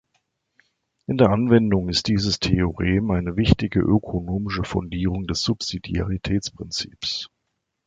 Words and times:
In 1.05 1.17
der 1.19 1.29
Anwendung 1.29 1.87
ist 1.87 2.07
dieses 2.07 2.39
Theorem 2.39 3.11
eine 3.11 3.37
wichtige 3.37 3.81
ökonomische 3.81 4.63
Fundierung 4.63 5.27
des 5.27 5.43
Subsidiaritätsprinzips. 5.43 7.29